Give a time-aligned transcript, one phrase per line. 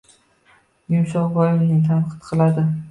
[0.95, 2.71] Yumshoqboevni tanqid qiladi